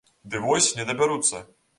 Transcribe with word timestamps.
Ды 0.29 0.39
вось 0.45 0.69
не 0.79 0.85
дабяруцца. 0.91 1.43